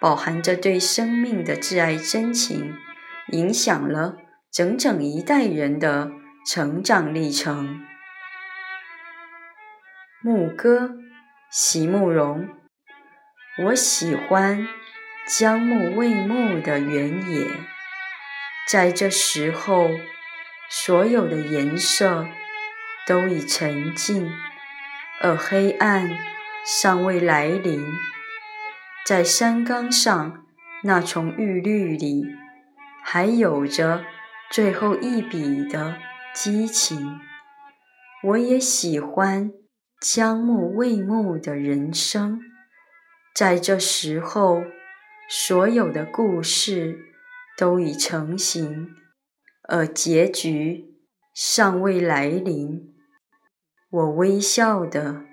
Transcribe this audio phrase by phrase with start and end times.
[0.00, 2.74] 饱含着对生命的挚爱真情，
[3.32, 4.16] 影响了
[4.52, 6.10] 整整一代人的
[6.46, 7.84] 成长历程。
[10.22, 10.96] 牧歌，
[11.50, 12.48] 席慕容。
[13.64, 14.68] 我喜欢
[15.26, 17.46] 将暮未暮的原野，
[18.68, 19.90] 在这时候，
[20.68, 22.26] 所有的颜色
[23.06, 24.30] 都已沉静，
[25.22, 26.18] 而黑暗
[26.66, 27.86] 尚未来临。
[29.06, 30.44] 在山岗上，
[30.82, 32.24] 那丛玉绿里，
[33.04, 34.04] 还有着
[34.50, 35.96] 最后一笔的
[36.34, 37.20] 激情。
[38.24, 39.52] 我也喜欢。
[39.98, 42.38] 将暮未暮的人生，
[43.34, 44.62] 在这时候，
[45.26, 46.98] 所有的故事
[47.56, 48.90] 都已成型，
[49.66, 50.98] 而结局
[51.34, 52.94] 尚未来临。
[53.88, 55.24] 我微笑的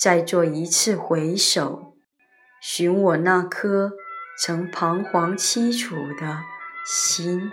[0.00, 1.87] 再做一次回首，
[2.60, 3.92] 寻我那颗
[4.36, 6.42] 曾彷徨凄楚的
[6.84, 7.52] 心。